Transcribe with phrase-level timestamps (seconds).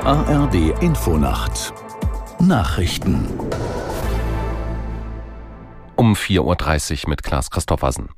[0.00, 1.72] ARD Infonacht
[2.40, 3.28] Nachrichten
[5.96, 8.08] um 4.30 Uhr mit Klaas Christoffersen.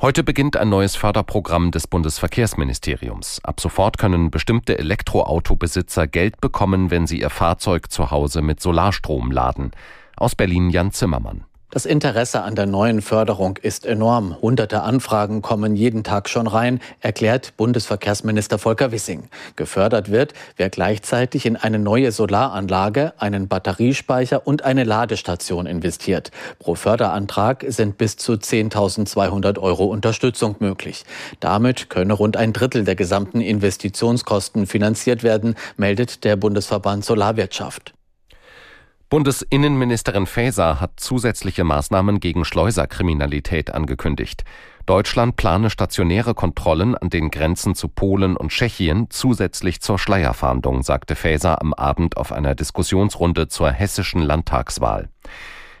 [0.00, 3.40] Heute beginnt ein neues Förderprogramm des Bundesverkehrsministeriums.
[3.44, 9.30] Ab sofort können bestimmte Elektroautobesitzer Geld bekommen, wenn sie ihr Fahrzeug zu Hause mit Solarstrom
[9.30, 9.70] laden.
[10.16, 11.44] Aus Berlin Jan Zimmermann.
[11.74, 14.40] Das Interesse an der neuen Förderung ist enorm.
[14.40, 19.24] Hunderte Anfragen kommen jeden Tag schon rein, erklärt Bundesverkehrsminister Volker Wissing.
[19.56, 26.30] Gefördert wird, wer gleichzeitig in eine neue Solaranlage, einen Batteriespeicher und eine Ladestation investiert.
[26.60, 31.04] Pro Förderantrag sind bis zu 10.200 Euro Unterstützung möglich.
[31.40, 37.93] Damit könne rund ein Drittel der gesamten Investitionskosten finanziert werden, meldet der Bundesverband Solarwirtschaft.
[39.10, 44.44] Bundesinnenministerin Faeser hat zusätzliche Maßnahmen gegen Schleuserkriminalität angekündigt.
[44.86, 51.16] Deutschland plane stationäre Kontrollen an den Grenzen zu Polen und Tschechien zusätzlich zur Schleierfahndung, sagte
[51.16, 55.08] Faeser am Abend auf einer Diskussionsrunde zur hessischen Landtagswahl.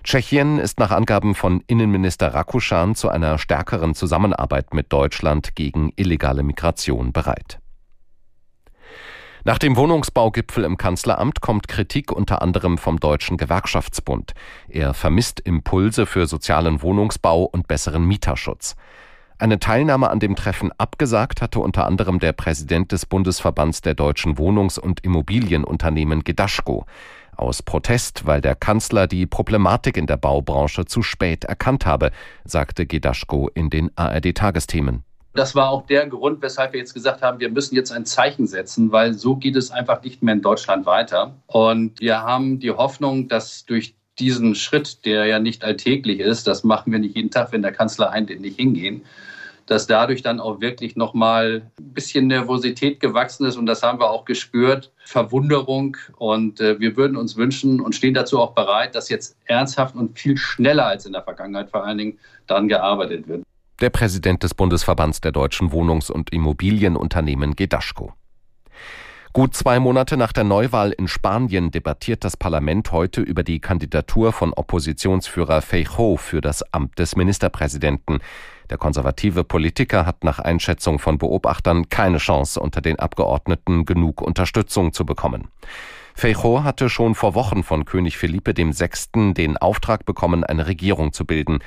[0.04, 6.42] Tschechien ist nach Angaben von Innenminister Rakuschan zu einer stärkeren Zusammenarbeit mit Deutschland gegen illegale
[6.42, 7.58] Migration bereit.
[9.46, 14.32] Nach dem Wohnungsbaugipfel im Kanzleramt kommt Kritik unter anderem vom Deutschen Gewerkschaftsbund.
[14.70, 18.74] Er vermisst Impulse für sozialen Wohnungsbau und besseren Mieterschutz.
[19.36, 24.38] Eine Teilnahme an dem Treffen abgesagt hatte unter anderem der Präsident des Bundesverbands der deutschen
[24.38, 26.86] Wohnungs- und Immobilienunternehmen Gedaschko.
[27.36, 32.12] Aus Protest, weil der Kanzler die Problematik in der Baubranche zu spät erkannt habe,
[32.44, 35.04] sagte Gedaschko in den ARD-Tagesthemen.
[35.34, 38.46] Das war auch der Grund, weshalb wir jetzt gesagt haben, wir müssen jetzt ein Zeichen
[38.46, 41.34] setzen, weil so geht es einfach nicht mehr in Deutschland weiter.
[41.48, 46.62] Und wir haben die Hoffnung, dass durch diesen Schritt, der ja nicht alltäglich ist, das
[46.62, 49.04] machen wir nicht jeden Tag, wenn der Kanzler ein, nicht hingehen,
[49.66, 53.56] dass dadurch dann auch wirklich nochmal ein bisschen Nervosität gewachsen ist.
[53.56, 55.96] Und das haben wir auch gespürt, Verwunderung.
[56.16, 60.16] Und äh, wir würden uns wünschen und stehen dazu auch bereit, dass jetzt ernsthaft und
[60.16, 63.43] viel schneller als in der Vergangenheit vor allen Dingen daran gearbeitet wird
[63.84, 68.14] der Präsident des Bundesverbands der deutschen Wohnungs- und Immobilienunternehmen Gedaschko.
[69.34, 74.32] Gut zwei Monate nach der Neuwahl in Spanien debattiert das Parlament heute über die Kandidatur
[74.32, 78.20] von Oppositionsführer Feijóo für das Amt des Ministerpräsidenten.
[78.70, 84.94] Der konservative Politiker hat nach Einschätzung von Beobachtern keine Chance, unter den Abgeordneten genug Unterstützung
[84.94, 85.48] zu bekommen.
[86.16, 89.34] Feijóo hatte schon vor Wochen von König Philippe VI.
[89.34, 91.58] den Auftrag bekommen, eine Regierung zu bilden.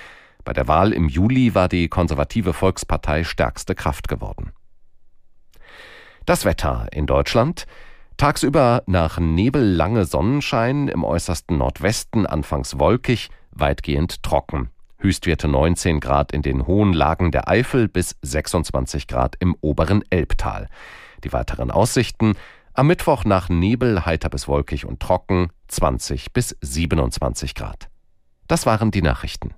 [0.47, 4.53] Bei der Wahl im Juli war die konservative Volkspartei stärkste Kraft geworden.
[6.25, 7.65] Das Wetter in Deutschland.
[8.15, 14.69] Tagsüber nach Nebel lange Sonnenschein, im äußersten Nordwesten anfangs wolkig, weitgehend trocken.
[14.99, 20.69] Höchstwerte 19 Grad in den hohen Lagen der Eifel bis 26 Grad im oberen Elbtal.
[21.25, 22.35] Die weiteren Aussichten
[22.73, 27.89] am Mittwoch nach Nebel heiter bis wolkig und trocken 20 bis 27 Grad.
[28.47, 29.53] Das waren die Nachrichten.